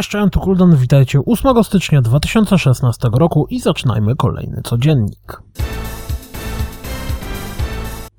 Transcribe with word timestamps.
Cześć, 0.00 0.16
tu 0.32 0.40
Kuldan, 0.40 0.76
witajcie 0.76 1.20
8 1.26 1.64
stycznia 1.64 2.02
2016 2.02 3.08
roku 3.12 3.46
i 3.50 3.60
zaczynajmy 3.60 4.16
kolejny 4.16 4.62
codziennik. 4.64 5.42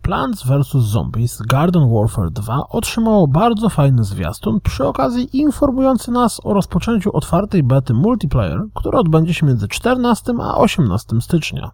Plants 0.01 0.43
vs. 0.43 0.71
Zombies 0.71 1.41
Garden 1.41 1.93
Warfare 1.93 2.31
2 2.31 2.67
otrzymało 2.69 3.27
bardzo 3.27 3.69
fajny 3.69 4.03
zwiastun 4.03 4.59
przy 4.61 4.87
okazji 4.87 5.37
informujący 5.37 6.11
nas 6.11 6.41
o 6.43 6.53
rozpoczęciu 6.53 7.17
otwartej 7.17 7.63
bety 7.63 7.93
multiplayer, 7.93 8.61
która 8.73 8.99
odbędzie 8.99 9.33
się 9.33 9.45
między 9.45 9.67
14 9.67 10.33
a 10.41 10.57
18 10.57 11.21
stycznia. 11.21 11.71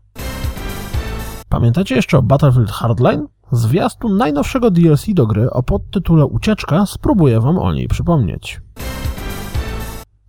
Pamiętacie 1.50 1.95
jeszcze 1.95 2.17
o 2.17 2.22
Battlefield 2.22 2.72
Hardline? 2.72 3.28
Zwiastun 3.52 4.17
najnowszego 4.17 4.72
DLC 4.72 5.05
do 5.14 5.28
gry 5.28 5.52
o 5.52 5.64
podtytule 5.64 6.26
Ucieczka 6.26 6.86
spróbuję 6.86 7.42
wam 7.42 7.58
o 7.58 7.73
niej 7.73 7.88
przypomnieć. 7.88 8.62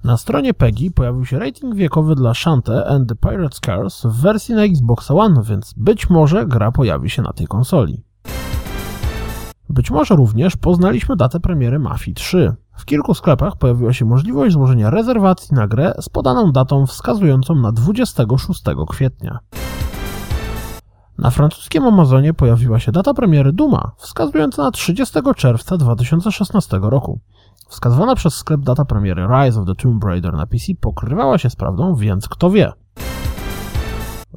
Na 0.09 0.17
stronie 0.17 0.55
PEGI 0.55 0.91
pojawił 0.91 1.25
się 1.25 1.39
rating 1.39 1.75
wiekowy 1.75 2.15
dla 2.15 2.35
Shante 2.35 2.87
and 2.87 3.09
the 3.09 3.15
Pirate's 3.15 3.61
Curse 3.61 4.09
w 4.09 4.13
wersji 4.13 4.55
na 4.55 4.63
Xbox 4.63 5.11
One, 5.11 5.43
więc 5.43 5.75
być 5.77 6.11
może 6.11 6.47
gra 6.47 6.73
pojawi 6.73 7.11
się 7.11 7.23
na 7.23 7.33
tej 7.33 7.47
konsoli. 7.47 8.03
Być 9.69 9.91
może 9.91 10.17
również 10.17 10.57
poznaliśmy 10.57 11.17
datę 11.17 11.41
premiery 11.41 11.79
Mafii 11.79 12.15
3. 12.15 12.55
W 12.77 12.85
kilku 12.85 13.15
sklepach 13.15 13.57
pojawiła 13.57 13.93
się 13.93 14.05
możliwość 14.05 14.53
złożenia 14.53 14.91
rezerwacji 14.91 15.55
na 15.55 15.69
grę 15.69 15.95
z 16.01 16.09
podaną 16.09 16.53
datą 16.53 16.87
wskazującą 16.87 17.55
na 17.55 17.73
26 17.73 18.63
kwietnia. 18.89 19.39
Na 21.19 21.31
francuskim 21.31 21.85
Amazonie 21.85 22.35
pojawiła 22.35 22.79
się 22.79 22.93
data 22.93 23.15
premiery 23.15 23.53
Duma, 23.53 23.93
wskazująca 23.97 24.63
na 24.63 24.71
30 24.71 25.19
czerwca 25.37 25.77
2016 25.77 26.79
roku. 26.83 27.21
Wskazywana 27.69 28.15
przez 28.15 28.35
sklep 28.35 28.61
data 28.61 28.85
premiery 28.85 29.27
Rise 29.27 29.61
of 29.61 29.67
the 29.67 29.75
Tomb 29.75 30.05
Raider 30.05 30.33
na 30.33 30.47
PC 30.47 30.73
pokrywała 30.81 31.39
się 31.39 31.51
z 31.51 31.57
prawdą, 31.57 31.95
więc 31.95 32.29
kto 32.29 32.51
wie. 32.51 32.73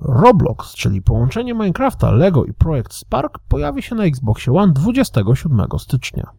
Roblox, 0.02 0.74
czyli 0.74 1.02
połączenie 1.02 1.54
Minecrafta, 1.54 2.12
Lego 2.12 2.46
i 2.46 2.54
projekt 2.54 2.94
Spark 2.94 3.40
pojawi 3.48 3.82
się 3.82 3.96
na 3.96 4.04
Xboxie 4.04 4.54
One 4.54 4.74
27 4.74 5.66
stycznia. 5.78 6.32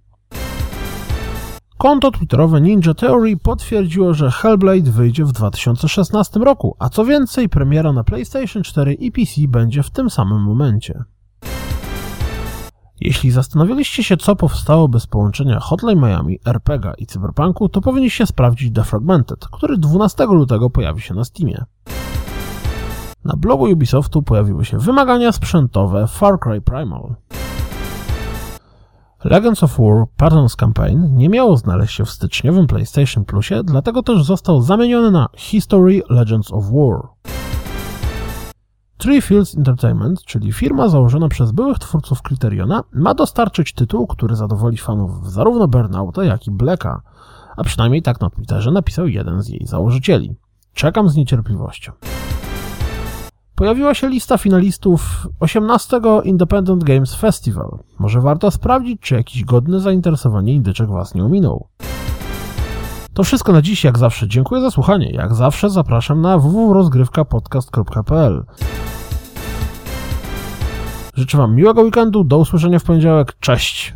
Konto 1.79 2.11
twitterowe 2.11 2.61
Ninja 2.61 2.95
Theory 2.95 3.37
potwierdziło, 3.37 4.15
że 4.15 4.31
Hellblade 4.31 4.91
wyjdzie 4.91 5.25
w 5.25 5.33
2016 5.33 6.41
roku, 6.41 6.77
a 6.79 6.89
co 6.89 7.05
więcej, 7.05 7.49
premiera 7.49 7.93
na 7.93 8.05
PlayStation 8.05 8.63
4 8.63 8.95
i 8.95 9.13
PC 9.13 9.41
będzie 9.49 9.83
w 9.83 9.91
tym 9.91 10.11
samym 10.11 10.43
momencie. 10.43 11.05
Jeśli 13.05 13.31
zastanawialiście 13.31 14.05
się, 14.05 14.17
co 14.17 14.37
powstało 14.37 14.89
bez 14.89 15.07
połączenia 15.07 15.61
Hotline 15.61 16.01
Miami, 16.01 16.39
RPGa 16.45 16.95
i 16.95 17.07
Cyberpunku, 17.07 17.69
to 17.69 17.81
powinniście 17.81 18.27
sprawdzić 18.27 18.75
The 18.75 18.85
Fragmented, 18.85 19.47
który 19.53 19.79
12 19.79 20.25
lutego 20.27 20.71
pojawi 20.71 21.01
się 21.01 21.15
na 21.15 21.25
Steamie. 21.25 21.65
Na 23.25 23.37
blogu 23.37 23.65
Ubisoftu 23.65 24.23
pojawiły 24.23 24.65
się 24.65 24.79
wymagania 24.79 25.33
sprzętowe 25.33 26.07
Far 26.07 26.41
Cry 26.41 26.61
Primal. 26.61 27.15
Legends 29.25 29.63
of 29.63 29.79
War 29.79 30.05
Patterns 30.17 30.57
Campaign 30.57 31.17
nie 31.17 31.29
miało 31.29 31.57
znaleźć 31.57 31.95
się 31.95 32.05
w 32.05 32.11
styczniowym 32.11 32.67
PlayStation 32.67 33.25
Plusie, 33.25 33.63
dlatego 33.65 34.03
też 34.03 34.25
został 34.25 34.63
zamieniony 34.63 35.11
na 35.11 35.29
History 35.37 36.03
Legends 36.11 36.53
of 36.53 36.65
War. 36.65 37.09
Three 39.03 39.23
Fields 39.23 39.57
Entertainment, 39.57 40.25
czyli 40.25 40.53
firma 40.53 40.89
założona 40.89 41.29
przez 41.29 41.53
byłych 41.53 41.79
twórców 41.79 42.23
Criteriona, 42.23 42.83
ma 42.93 43.15
dostarczyć 43.15 43.73
tytuł, 43.73 44.07
który 44.07 44.37
zadowoli 44.37 44.77
fanów 44.77 45.31
zarówno 45.31 45.69
Burnouta, 45.69 46.25
jak 46.25 46.47
i 46.47 46.51
Blacka, 46.51 47.03
a 47.57 47.65
przynajmniej 47.65 48.03
tak 48.03 48.21
na 48.21 48.31
Twitterze 48.31 48.71
napisał 48.71 49.09
jeden 49.09 49.43
z 49.43 49.49
jej 49.49 49.67
założycieli. 49.67 50.37
Czekam 50.75 51.09
z 51.09 51.17
niecierpliwością. 51.17 51.93
Pojawiła 53.55 53.95
się 53.95 54.09
lista 54.09 54.39
finalistów 54.39 55.29
18 55.41 56.01
Independent 56.25 56.85
Games 56.85 57.15
Festival. 57.15 57.79
Może 57.99 58.21
warto 58.21 58.51
sprawdzić, 58.51 59.01
czy 59.01 59.15
jakiś 59.15 59.45
godny 59.45 59.81
zainteresowanie 59.81 60.55
indyczek 60.55 60.89
Was 60.89 61.15
nie 61.15 61.25
ominął. 61.25 61.69
To 63.15 63.25
wszystko 63.25 63.53
na 63.53 63.63
dziś, 63.63 63.85
jak 63.85 63.99
zawsze. 63.99 64.29
Dziękuję 64.29 64.63
za 64.63 64.71
słuchanie. 64.71 65.11
Jak 65.11 65.35
zawsze 65.35 65.71
zapraszam 65.71 66.21
na 66.21 66.39
www.rozgrywkapodcast.pl 66.39 68.45
Życzę 71.15 71.39
Wam 71.39 71.55
miłego 71.55 71.83
weekendu, 71.83 72.25
do 72.25 72.39
usłyszenia 72.39 72.79
w 72.79 72.85
poniedziałek. 72.85 73.33
Cześć! 73.41 73.95